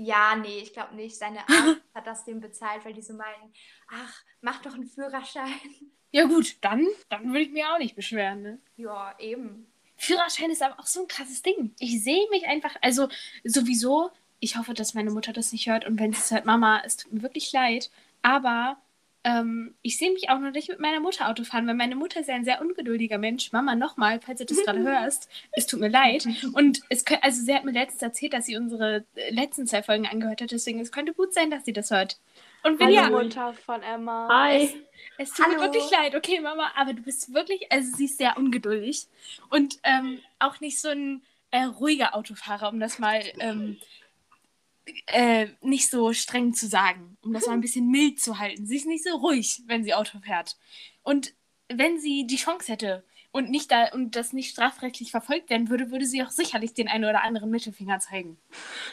[0.00, 1.16] Ja, nee, ich glaube nicht.
[1.16, 3.52] Seine Arzt hat das dem bezahlt, weil die so meinen,
[3.88, 5.52] ach, mach doch einen Führerschein.
[6.10, 8.40] Ja gut, dann, dann würde ich mich auch nicht beschweren.
[8.40, 8.58] Ne?
[8.78, 9.70] Ja, eben.
[9.98, 11.74] Führerschein ist aber auch so ein krasses Ding.
[11.80, 13.08] Ich sehe mich einfach, also
[13.44, 16.80] sowieso, ich hoffe, dass meine Mutter das nicht hört und wenn sie es hört, Mama,
[16.82, 17.90] es tut mir wirklich leid,
[18.22, 18.78] aber
[19.24, 22.20] ähm, ich sehe mich auch noch nicht mit meiner Mutter Auto fahren, weil meine Mutter
[22.20, 23.52] ist ja ein sehr ungeduldiger Mensch.
[23.52, 26.26] Mama, nochmal, falls du das gerade hörst, es tut mir leid.
[26.54, 29.82] Und es könnte, also sie hat mir letztens erzählt, dass sie unsere äh, letzten zwei
[29.82, 32.18] Folgen angehört hat, deswegen es könnte gut sein, dass sie das hört.
[32.62, 34.28] Und wenn Hallo ja, Mutter von Emma.
[34.30, 34.70] Hi.
[35.18, 35.64] es tut mir Hallo.
[35.64, 39.06] wirklich leid, okay, Mama, aber du bist wirklich, also sie ist sehr ungeduldig
[39.50, 43.78] und ähm, auch nicht so ein äh, ruhiger Autofahrer, um das mal ähm,
[45.06, 48.66] äh, nicht so streng zu sagen, um das mal ein bisschen mild zu halten.
[48.66, 50.56] Sie ist nicht so ruhig, wenn sie Auto fährt.
[51.02, 51.34] Und
[51.68, 55.90] wenn sie die Chance hätte und nicht da und das nicht strafrechtlich verfolgt werden würde,
[55.90, 58.38] würde sie auch sicherlich den einen oder anderen Mittelfinger zeigen.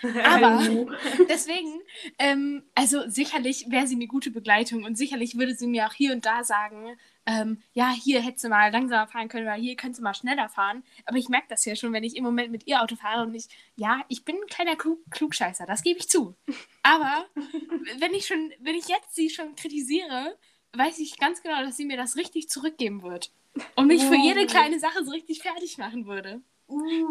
[0.23, 0.61] Aber
[1.29, 1.81] deswegen,
[2.19, 6.13] ähm, also sicherlich wäre sie eine gute Begleitung und sicherlich würde sie mir auch hier
[6.13, 9.99] und da sagen, ähm, ja, hier hättest du mal langsamer fahren können oder hier könntest
[9.99, 10.83] du mal schneller fahren.
[11.05, 13.33] Aber ich merke das ja schon, wenn ich im Moment mit ihr Auto fahre und
[13.33, 16.35] ich, ja, ich bin ein kleiner Klug Klugscheißer, das gebe ich zu.
[16.83, 17.25] Aber
[17.99, 20.37] wenn ich schon, wenn ich jetzt sie schon kritisiere,
[20.73, 23.31] weiß ich ganz genau, dass sie mir das richtig zurückgeben wird.
[23.75, 26.41] Und mich für jede kleine Sache so richtig fertig machen würde.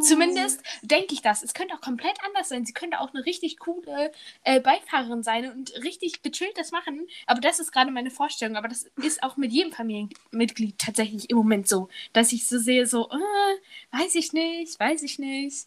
[0.00, 1.42] Zumindest denke ich das.
[1.42, 2.64] Es könnte auch komplett anders sein.
[2.64, 4.10] Sie könnte auch eine richtig coole
[4.42, 7.06] äh, Beifahrerin sein und richtig gechillt das machen.
[7.26, 8.56] Aber das ist gerade meine Vorstellung.
[8.56, 12.86] Aber das ist auch mit jedem Familienmitglied tatsächlich im Moment so, dass ich so sehe,
[12.86, 15.66] so, äh, weiß ich nicht, weiß ich nicht.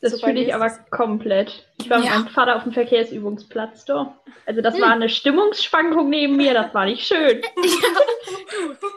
[0.00, 1.66] Das fühle ich aber komplett.
[1.80, 2.18] Ich war mit Ja.
[2.18, 4.20] meinem Vater auf dem Verkehrsübungsplatz da.
[4.44, 7.42] Also das war eine Stimmungsschwankung neben mir, das war nicht schön.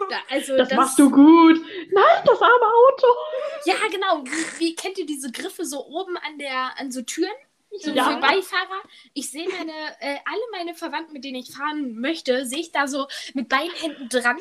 [0.10, 1.58] Da, also Das, machst du gut.
[1.92, 3.08] Nein, das arme Auto.
[3.66, 4.24] Ja, genau.
[4.26, 7.30] Wie, wie kennt ihr diese Griffe so oben an der, an so Türen?
[7.80, 8.06] So Ja.
[8.06, 8.82] für Beifahrer.
[9.14, 12.88] Ich sehe meine, äh, alle meine Verwandten, mit denen ich fahren möchte, sehe ich da
[12.88, 14.38] so mit beiden Händen dran,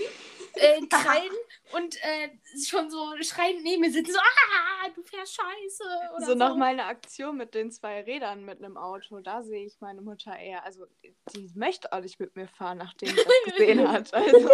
[0.54, 1.32] äh, krallen
[1.72, 2.30] und äh,
[2.66, 5.84] schon so schreiend neben mir sitzen, so, ah, du fährst scheiße.
[6.16, 9.20] Oder so noch mal eine Aktion mit den zwei Rädern mit einem Auto.
[9.20, 10.64] Da sehe ich meine Mutter eher.
[10.64, 10.86] Also,
[11.34, 13.26] die möchte auch nicht mit mir fahren, nachdem sie das
[13.56, 14.12] gesehen hat.
[14.18, 14.48] Also,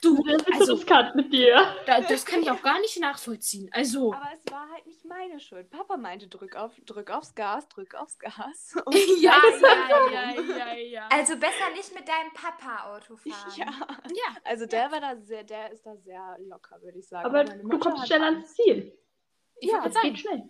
[0.00, 1.74] Du, Das ist so also, riskant mit dir.
[1.86, 3.70] da, das kann ich auch gar nicht nachvollziehen.
[3.72, 5.70] Also, aber es war halt nicht meine Schuld.
[5.70, 8.74] Papa meinte, drück, auf, drück aufs Gas, drück aufs Gas.
[8.84, 9.66] Und ja, ja, so.
[10.12, 11.08] ja, ja, ja.
[11.10, 13.52] Also besser nicht mit deinem Papa Auto fahren.
[13.56, 13.66] Ja.
[13.66, 14.36] ja.
[14.44, 17.24] Also der war da sehr, der ist da sehr locker, würde ich sagen.
[17.26, 18.96] Aber du kommst schnell ans Ziel.
[19.60, 20.48] Ich Ja, sagen, geht schnell.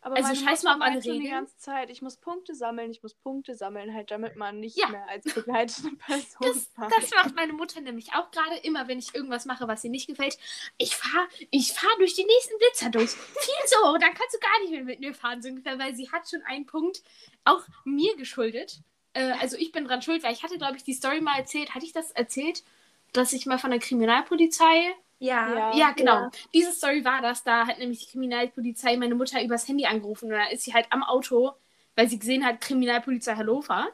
[0.00, 1.32] Aber Also scheiß mal auf alle schon die Regeln.
[1.32, 4.88] ganze Zeit, ich muss Punkte sammeln, ich muss Punkte sammeln, halt damit man nicht Ja.
[4.90, 6.92] mehr als begleitete Person Das, fährt.
[6.96, 10.06] das macht meine Mutter nämlich auch gerade immer, wenn ich irgendwas mache, was ihr nicht
[10.06, 10.38] gefällt.
[10.76, 13.10] Ich fahre ich fahr durch die nächsten Blitzer durch.
[13.10, 16.08] Viel so, dann kannst du gar nicht mehr mit mir fahren, so ungefähr, weil sie
[16.12, 17.02] hat schon einen Punkt
[17.44, 18.78] auch mir geschuldet.
[19.14, 21.74] Äh, also ich bin dran schuld, weil ich hatte, glaube ich, die Story mal erzählt.
[21.74, 22.62] Hatte ich das erzählt,
[23.12, 25.54] dass ich mal von der Kriminalpolizei Ja.
[25.54, 25.76] Ja.
[25.76, 26.14] ja, genau.
[26.14, 26.30] ja.
[26.54, 27.42] Diese Story war das.
[27.42, 30.86] Da hat nämlich die Kriminalpolizei meine Mutter übers Handy angerufen und dann ist sie halt
[30.90, 31.52] am Auto,
[31.96, 33.88] weil sie gesehen hat, Kriminalpolizei Hannover,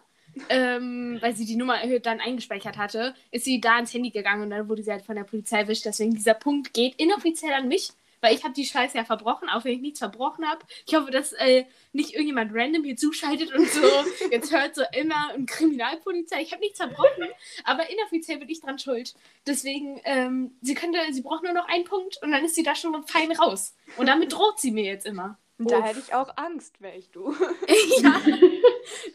[0.48, 4.42] ähm, weil sie die Nummer erhöht dann eingespeichert hatte, ist sie da ins Handy gegangen
[4.42, 5.86] und dann wurde sie halt von der Polizei erwischt.
[5.86, 7.90] Deswegen dieser Punkt geht inoffiziell an mich,
[8.24, 10.64] weil ich habe die Scheiße ja verbrochen, auch wenn ich nichts verbrochen habe.
[10.86, 13.82] Ich hoffe, dass äh, nicht irgendjemand random hier zuschaltet und so
[14.30, 16.40] jetzt hört so immer ein Kriminalpolizei.
[16.40, 17.28] Ich habe nichts verbrochen,
[17.64, 19.14] aber inoffiziell bin ich dran schuld.
[19.46, 22.74] Deswegen, ähm, sie könnte, sie braucht nur noch einen Punkt und dann ist sie da
[22.74, 23.74] schon fein raus.
[23.98, 25.38] Und damit droht sie mir jetzt immer.
[25.58, 25.84] Und da Uff.
[25.84, 27.30] hätte ich auch Angst, wäre ich du.
[28.02, 28.20] ja,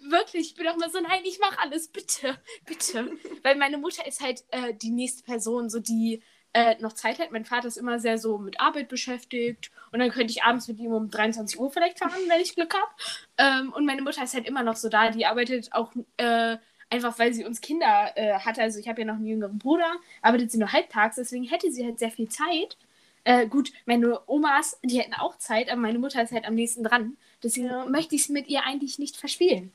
[0.07, 0.51] wirklich.
[0.51, 3.11] Ich bin auch mal so, nein, ich mache alles, bitte, bitte.
[3.41, 6.21] Weil meine Mutter ist halt äh, die nächste Person, so die
[6.53, 7.31] äh, noch Zeit hat.
[7.31, 10.79] Mein Vater ist immer sehr so mit Arbeit beschäftigt und dann könnte ich abends mit
[10.79, 12.91] ihm um 23 Uhr vielleicht fahren, wenn ich Glück habe.
[13.37, 15.11] Ähm, und meine Mutter ist halt immer noch so da.
[15.11, 16.57] Die arbeitet auch äh,
[16.89, 18.61] einfach, weil sie uns Kinder äh, hatte.
[18.61, 21.85] Also ich habe ja noch einen jüngeren Bruder, arbeitet sie nur halbtags, deswegen hätte sie
[21.85, 22.77] halt sehr viel Zeit.
[23.25, 26.83] Äh, gut, meine Omas, die hätten auch Zeit, aber meine Mutter ist halt am nächsten
[26.83, 27.17] dran.
[27.43, 29.71] Deswegen möchte ich es mit ihr eigentlich nicht verspielen.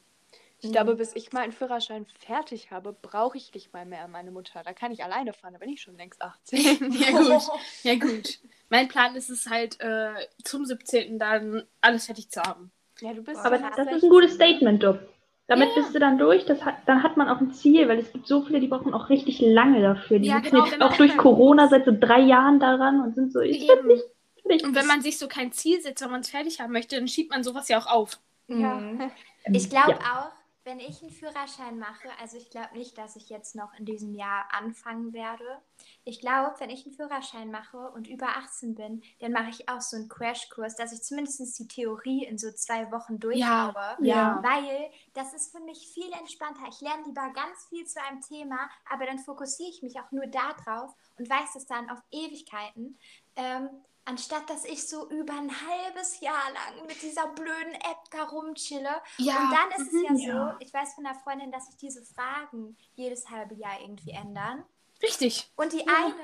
[0.64, 4.62] Ich glaube, bis ich meinen Führerschein fertig habe, brauche ich nicht mal mehr meine Mutter.
[4.64, 6.59] Da kann ich alleine fahren, da bin ich schon längst 18.
[6.98, 7.42] Ja, gut.
[7.83, 8.38] Ja, gut.
[8.70, 11.18] Mein Plan ist es halt, äh, zum 17.
[11.18, 12.70] dann alles fertig zu haben.
[13.00, 14.35] Ja, du bist Aber das ist ein gutes 16?
[14.37, 14.98] Statement, du.
[15.46, 15.74] Damit Ja.
[15.83, 18.27] bist du dann durch, das hat, dann hat man auch ein Ziel, weil es gibt
[18.27, 20.18] so viele, die brauchen auch richtig lange dafür.
[20.18, 23.31] Die Ja, sitzen genau, jetzt auch durch Corona seit so drei Jahren daran und sind
[23.33, 24.05] so, ich bin nicht
[24.40, 24.64] fertig.
[24.64, 27.07] Und wenn man sich so kein Ziel setzt, wenn man es fertig haben möchte, dann
[27.09, 28.18] schiebt man sowas ja auch auf.
[28.48, 28.77] Ja.
[28.77, 29.11] Mhm.
[29.53, 29.98] Ich glaube Ja.
[29.98, 30.33] auch,
[30.64, 34.14] wenn ich einen Führerschein mache, also ich glaube nicht, dass ich jetzt noch in diesem
[34.14, 35.61] Jahr anfangen werde.
[36.05, 39.83] Ich glaube, wenn ich einen Führerschein mache und über 18 bin, dann mache ich auch
[39.83, 44.03] so einen Crashkurs, dass ich zumindest die Theorie in so zwei Wochen durchhabe.
[44.03, 44.40] ja.
[44.42, 46.64] Weil das ist für mich viel entspannter.
[46.70, 50.27] Ich lerne lieber ganz viel zu einem Thema, aber dann fokussiere ich mich auch nur
[50.27, 52.98] darauf und weiß es dann auf Ewigkeiten.
[53.37, 53.68] Ähm,
[54.04, 59.00] anstatt dass ich so über ein halbes Jahr lang mit dieser blöden App da rumchille.
[59.18, 59.36] Ja.
[59.38, 60.56] Und dann ist es ja mhm, so, ja.
[60.60, 64.64] ich weiß von einer Freundin, dass sich diese Fragen jedes halbe Jahr irgendwie ändern.
[65.02, 65.50] Richtig.
[65.56, 66.14] Und die eine,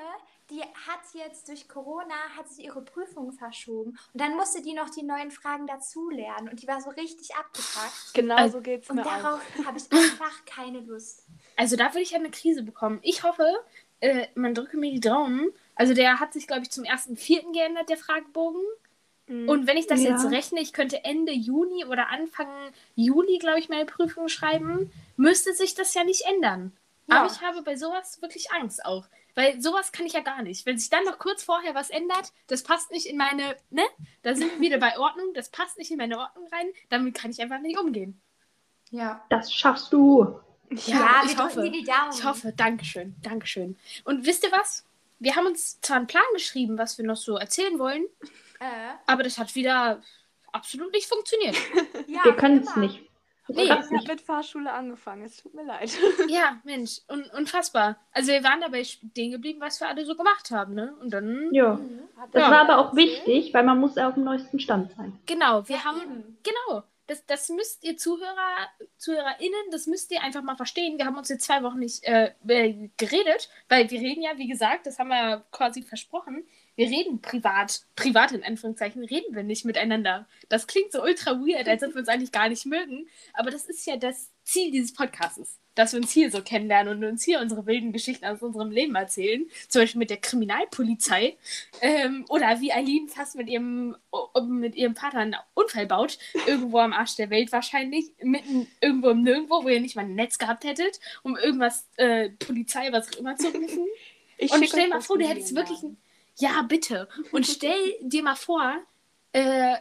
[0.50, 3.98] die hat jetzt durch Corona, hat sich ihre Prüfung verschoben.
[4.12, 6.48] Und dann musste die noch die neuen Fragen dazulernen.
[6.48, 8.14] Und die war so richtig abgepackt.
[8.14, 9.10] Genau Also- so geht es Und mir auch.
[9.22, 11.26] darauf habe ich einfach keine Lust.
[11.56, 12.98] Also da würde ich ja eine Krise bekommen.
[13.02, 13.46] Ich hoffe,
[14.00, 15.50] äh, man drücke mir die Daumen.
[15.74, 17.52] Also der hat sich, glaube ich, zum 1.4.
[17.52, 18.62] geändert, der Fragebogen.
[19.26, 19.48] Mhm.
[19.48, 20.10] Und wenn ich das Ja.
[20.10, 22.48] jetzt rechne, ich könnte Ende Juni oder Anfang
[22.96, 26.72] Juli, glaube ich, meine Prüfung schreiben, müsste sich das ja nicht ändern.
[27.06, 27.22] Ja.
[27.22, 29.06] Aber ich habe bei sowas wirklich Angst auch.
[29.36, 30.66] Weil sowas kann ich ja gar nicht.
[30.66, 33.82] Wenn sich dann noch kurz vorher was ändert, das passt nicht in meine, ne?
[34.22, 37.30] Da sind wir wieder bei Ordnung, das passt nicht in meine Ordnung rein, damit kann
[37.30, 38.20] ich einfach nicht umgehen.
[38.90, 39.24] Ja.
[39.30, 40.40] Das schaffst du.
[40.86, 41.54] Ja, ich wir hoffe.
[41.54, 42.12] drücken dir die Daumen.
[42.12, 43.76] Ich hoffe, Dankeschön, Dankeschön.
[44.04, 44.84] Und wisst ihr was?
[45.20, 48.04] Wir haben uns zwar einen Plan geschrieben, was wir noch so erzählen wollen,
[48.58, 48.64] Äh,
[49.06, 50.02] aber das hat wieder
[50.52, 51.56] absolut nicht funktioniert.
[52.08, 53.00] ja, Wir können es nicht.
[53.48, 53.64] Nee.
[53.64, 55.90] Ich habe mit Fahrschule angefangen, es tut mir leid.
[56.28, 57.96] ja, Mensch, un unfassbar.
[58.12, 60.94] Also wir waren dabei stehen geblieben, was wir alle so gemacht haben, ne?
[61.00, 61.74] Und dann, Ja.
[61.74, 62.00] Mhm.
[62.32, 62.50] Das Ja.
[62.50, 65.18] war aber auch wichtig, weil man muss ja auf dem neuesten Stand sein.
[65.26, 66.38] genau, wir Ja, haben, eben.
[66.44, 70.96] genau, das, das müsst ihr Zuhörer, ZuhörerInnen, das müsst ihr einfach mal verstehen.
[70.96, 74.46] Wir haben uns jetzt zwei Wochen nicht äh, äh, geredet, weil wir reden ja, wie
[74.46, 76.46] gesagt, das haben wir quasi versprochen,
[76.80, 80.26] wir reden privat, privat in Anführungszeichen, reden wir nicht miteinander.
[80.48, 83.06] Das klingt so ultra weird, als ob wir uns eigentlich gar nicht mögen.
[83.34, 87.04] Aber das ist ja das Ziel dieses Podcasts, dass wir uns hier so kennenlernen und
[87.04, 89.44] uns hier unsere wilden Geschichten aus unserem Leben erzählen.
[89.68, 91.36] Zum Beispiel mit der Kriminalpolizei.
[91.82, 93.94] Ähm, oder wie Eileen fast mit ihrem,
[94.48, 96.16] mit ihrem Vater einen Unfall baut.
[96.46, 98.06] Irgendwo am Arsch der Welt wahrscheinlich.
[98.22, 102.30] Mitten irgendwo im Nirgendwo, wo ihr nicht mal ein Netz gehabt hättet, um irgendwas, äh,
[102.30, 103.86] Polizei, was auch immer zu rufen.
[104.38, 105.98] Ich und stell mal vor, du hättest wirklich ein.
[106.40, 107.08] Ja, bitte.
[107.32, 108.74] Und stell dir mal vor,
[109.32, 109.76] äh,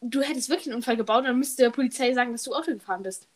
[0.00, 2.72] du hättest wirklich einen Unfall gebaut und dann müsste der Polizei sagen, dass du Auto
[2.72, 3.28] gefahren bist.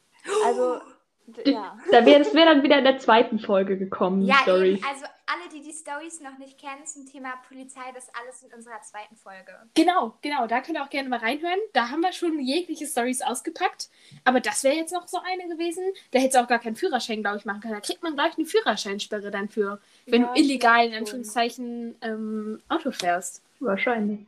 [0.45, 0.81] Also,
[1.45, 1.79] ja.
[1.91, 4.75] Da wäre das wär dann wieder in der zweiten Folge gekommen, Ja, Story.
[4.75, 4.85] eben.
[4.85, 8.81] Also alle, die die Stories noch nicht kennen zum Thema Polizei, das alles in unserer
[8.83, 9.53] zweiten Folge.
[9.75, 10.47] Genau, genau.
[10.47, 11.59] Da könnt ihr auch gerne mal reinhören.
[11.73, 13.91] Da haben wir schon jegliche Stories ausgepackt.
[14.25, 15.85] Aber das wäre jetzt noch so eine gewesen.
[16.13, 17.75] Da hättest du auch gar keinen Führerschein, glaube ich, machen können.
[17.75, 20.95] Da kriegt man gleich eine Führerscheinsperre dann für, wenn Ja, du illegal in.
[20.95, 23.43] Anführungszeichen ähm, Auto fährst.
[23.61, 24.21] Wahrscheinlich.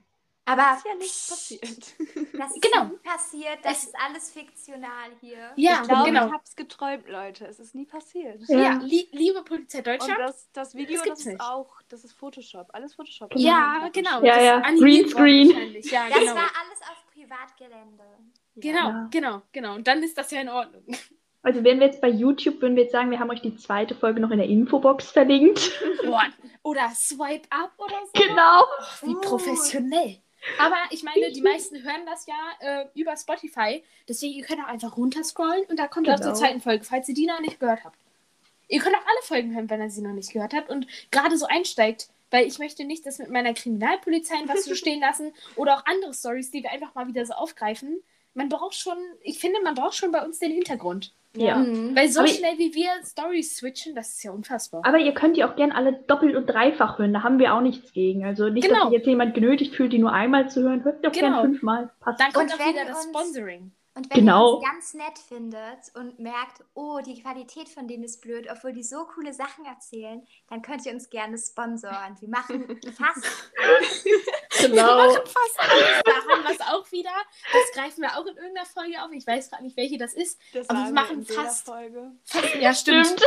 [0.52, 1.94] Aber ist ja nichts passiert.
[2.38, 2.84] das ist Genau.
[2.86, 5.52] nie passiert, das Es- ist alles fiktional hier.
[5.56, 6.26] Ja, ich glaube, genau.
[6.26, 7.46] ich hab's geträumt, Leute.
[7.46, 8.40] Es ist nie passiert.
[8.48, 8.58] Ja.
[8.58, 10.18] Ja, li liebe Polizei Und Deutschland.
[10.20, 11.40] das, das Video, Das das, gibt's ist nicht.
[11.40, 12.68] auch, das ist Photoshop.
[12.72, 13.32] Alles Photoshop.
[13.36, 14.22] Ja, genau.
[14.22, 14.54] Ja, das ja.
[14.62, 15.50] worden Greenscreen.
[15.82, 16.34] Ja, Das genau.
[16.34, 18.04] war alles auf Privatgelände.
[18.56, 19.08] Genau, Ja.
[19.10, 19.74] genau, genau.
[19.74, 20.84] Und dann ist das ja in Ordnung.
[21.42, 23.94] Also wären wir jetzt bei YouTube, würden wir jetzt sagen, wir haben euch die zweite
[23.94, 25.72] Folge noch in der Infobox verlinkt.
[26.04, 26.24] Boah.
[26.62, 28.10] Oder Swipe Up oder so.
[28.12, 28.60] genau.
[28.62, 29.20] Och, wie Oh.
[29.22, 30.18] professionell.
[30.58, 33.82] Aber ich meine, die meisten hören das ja äh, über Spotify.
[34.08, 36.38] Deswegen, ihr könnt auch einfach runterscrollen und da kommt ihr auch zur Genau.
[36.38, 37.98] zweiten Folge, falls ihr die noch nicht gehört habt.
[38.68, 41.36] Ihr könnt auch alle Folgen hören, wenn ihr sie noch nicht gehört habt und gerade
[41.36, 42.08] so einsteigt.
[42.32, 46.14] Weil ich möchte nicht, dass mit meiner Kriminalpolizei was so stehen lassen oder auch andere
[46.14, 48.00] Stories, die wir einfach mal wieder so aufgreifen.
[48.34, 51.14] Man braucht schon, ich finde, man braucht schon bei uns den Hintergrund.
[51.36, 51.56] Ja.
[51.58, 51.94] Mhm.
[51.94, 54.82] Weil so Aber schnell wie wir Stories switchen, das ist ja unfassbar.
[54.84, 57.12] Aber ihr könnt die auch gerne alle doppelt und dreifach hören.
[57.12, 58.24] Da haben wir auch nichts gegen.
[58.24, 58.80] Also nicht, Genau.
[58.80, 60.82] dass sich jetzt jemand genötigt fühlt, die nur einmal zu hören.
[60.82, 61.28] Hört auch Genau.
[61.28, 61.90] gerne fünfmal.
[62.00, 62.20] Passt.
[62.20, 63.72] Dann kommt Und auch wenn wieder das uns- Sponsoring.
[63.94, 64.50] Und wenn Genau.
[64.52, 68.72] ihr uns ganz nett findet und merkt, oh, die Qualität von denen ist blöd, obwohl
[68.72, 72.16] die so coole Sachen erzählen, dann könnt ihr uns gerne sponsoren.
[72.20, 73.26] Wir machen fast
[74.62, 75.12] Genau.
[75.12, 76.02] fast alles.
[76.04, 77.10] Da haben wir es auch wieder.
[77.52, 79.10] Das greifen wir auch in irgendeiner Folge auf.
[79.12, 80.38] Ich weiß gerade nicht, welche das ist.
[80.52, 82.12] Das Aber wir machen fast- Folge.
[82.24, 83.22] Fast, ja, stimmt.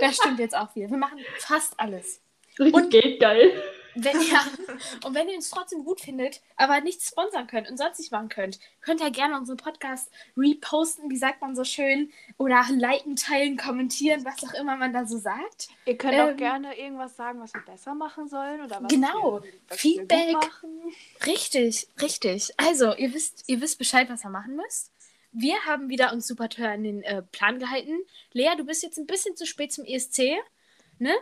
[0.00, 0.88] Das stimmt jetzt auch wieder.
[0.90, 2.20] Wir machen fast alles.
[2.58, 3.62] Richtig Und- geldgeil.
[3.94, 4.44] Wenn, ja,
[5.04, 8.28] und wenn ihr uns trotzdem gut findet, aber nichts sponsern könnt und sonst nicht machen
[8.28, 13.56] könnt, könnt ihr gerne unseren Podcast reposten, wie sagt man so schön, oder liken, teilen,
[13.56, 15.68] kommentieren, was auch immer man da so sagt.
[15.86, 19.42] Ihr könnt Ähm, auch gerne irgendwas sagen, was wir besser machen sollen oder was Genau.
[19.42, 20.26] wir, was Feedback.
[20.28, 20.70] Wir machen.
[21.26, 22.52] Richtig, richtig.
[22.58, 24.90] Also, ihr wisst, ihr wisst Bescheid, was ihr machen müsst.
[25.32, 27.98] Wir haben wieder uns super teuer an den äh, Plan gehalten.
[28.32, 30.36] Lea, du bist jetzt ein bisschen zu spät zum ESC.
[30.98, 31.12] Ne?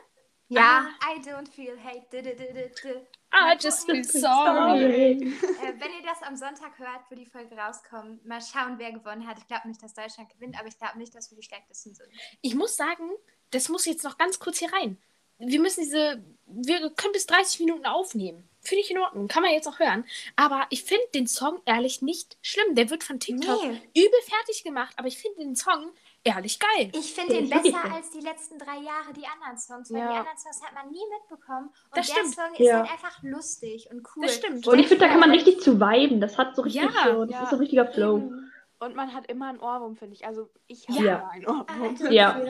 [0.54, 2.06] Ja, I don't feel hate.
[2.10, 3.06] Du, du, du, du.
[3.34, 5.12] I just feel sorry.
[5.12, 9.26] Äh, wenn ihr das am Sonntag hört, wo die Folge rauskommt, mal schauen, wer gewonnen
[9.26, 9.38] hat.
[9.38, 12.08] Ich glaube nicht, dass Deutschland gewinnt, aber ich glaube nicht, dass wir die schlechtesten sind.
[12.42, 13.08] Ich muss sagen,
[13.50, 14.98] das muss jetzt noch ganz kurz hier rein.
[15.38, 18.48] Wir müssen diese, wir können bis 30 Minuten aufnehmen.
[18.60, 20.04] Finde ich in Ordnung, kann man jetzt auch hören.
[20.36, 22.76] Aber ich finde den Song ehrlich nicht schlimm.
[22.76, 23.80] Der wird von TikTok Nee.
[23.94, 25.90] übel fertig gemacht, aber ich finde den Song
[26.24, 26.90] ehrlich geil.
[26.94, 30.08] Ich finde wirklich besser als die letzten drei Jahre die anderen Songs, weil Ja.
[30.12, 31.66] die anderen Songs hat man nie mitbekommen.
[31.68, 32.34] Und Das der stimmt.
[32.34, 32.78] Song ist Ja.
[32.80, 34.24] halt einfach lustig und cool.
[34.26, 34.66] Das stimmt.
[34.66, 36.20] Und ich finde, da kann man richtig zu viben.
[36.20, 37.42] Das hat so richtig Ja, so, das ja.
[37.42, 38.16] ist so ein richtiger Flow.
[38.18, 38.48] Eben.
[38.78, 40.26] Und man hat immer einen Ohrwurm, finde ich.
[40.26, 41.18] Also ich habe Ja.
[41.18, 41.96] immer einen Ohrwurm.
[42.10, 42.40] Ja.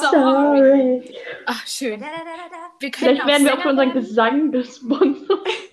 [0.00, 1.16] sorry.
[1.46, 2.00] Ach, schön.
[2.80, 3.92] Wir können Vielleicht werden wir auch unseren werden.
[3.92, 5.28] Gesang gesponsert.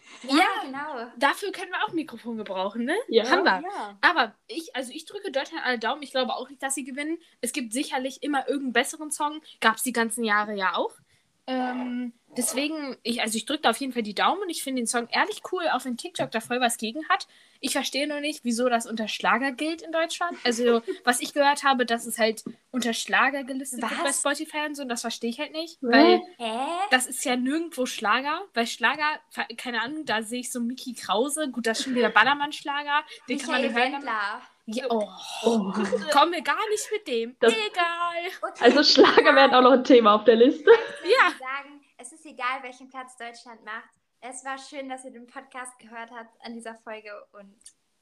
[0.75, 1.11] Genau.
[1.17, 2.95] Dafür können wir auch Mikrofon gebrauchen, ne?
[3.07, 3.29] Ja.
[3.29, 3.61] Haben wir.
[3.61, 3.97] Ja.
[4.01, 6.03] Aber ich, also ich drücke Deutschland alle Daumen.
[6.03, 7.17] Ich glaube auch nicht, dass sie gewinnen.
[7.41, 9.41] Es gibt sicherlich immer irgendeinen besseren Song.
[9.61, 10.93] Gab es die ganzen Jahre ja auch.
[11.47, 14.81] Ähm, deswegen, ich, also ich drücke da auf jeden Fall die Daumen und ich finde
[14.81, 17.27] den Song ehrlich cool, auch wenn TikTok da voll was gegen hat.
[17.59, 20.37] Ich verstehe nur nicht, wieso das unter Schlager gilt in Deutschland.
[20.43, 24.19] Also, was ich gehört habe, dass es halt unter Schlager gelistet wird bei Was?
[24.19, 25.77] Spotify und so, und das verstehe ich halt nicht.
[25.81, 26.51] Weil Hä?
[26.91, 29.19] das ist ja nirgendwo Schlager, weil Schlager,
[29.57, 33.37] keine Ahnung, da sehe ich so Mickey Krause, gut, das ist schon wieder Ballermann-Schlager, den
[33.37, 33.93] kann man Michael hören.
[33.93, 34.41] Wendler.
[34.67, 35.07] Ja, oh,
[35.43, 35.71] Oh.
[36.11, 37.35] komm mir gar nicht mit dem.
[37.39, 38.31] Das- Egal.
[38.41, 38.63] Okay.
[38.63, 40.69] Also Schlager werden auch noch ein Thema auf der Liste.
[41.03, 41.09] Ja.
[41.09, 41.29] Ja.
[41.37, 43.89] sagen, es ist egal, welchen Platz Deutschland macht.
[44.21, 47.55] Es war schön, dass ihr den Podcast gehört habt an dieser Folge und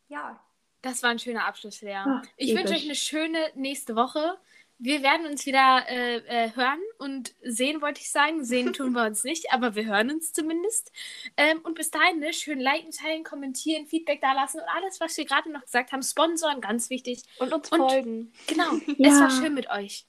[0.08, 0.40] ja.
[0.82, 1.96] Das war ein schöner Abschluss, Lea.
[1.96, 4.38] Ah, ich wünsche euch eine schöne nächste Woche.
[4.86, 8.44] Wir werden uns wieder äh, äh, hören und sehen, wollte ich sagen.
[8.44, 10.92] Sehen tun wir uns nicht, aber wir hören uns zumindest.
[11.38, 15.24] Ähm, und bis dahin, ne, schön liken, teilen, kommentieren, Feedback dalassen und alles, was wir
[15.24, 16.04] gerade noch gesagt haben.
[16.04, 17.24] Sponsoren, ganz wichtig.
[17.40, 18.34] Und uns Und- folgen.
[18.48, 19.10] Genau, Ja.
[19.10, 20.06] es war schön mit euch.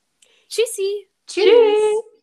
[0.48, 1.08] Tschüssi.
[1.28, 1.44] Tschüss.
[1.44, 2.13] Tschüss.